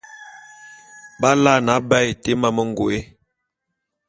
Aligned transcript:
B’alaene 1.19 1.71
aba 1.75 1.97
été 2.11 2.31
mamə 2.41 2.61
ngôé. 2.69 2.99